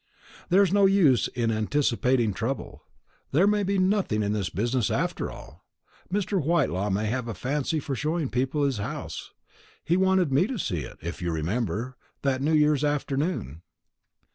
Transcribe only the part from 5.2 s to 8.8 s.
all. Mr. Whitelaw may have a fancy for showing people his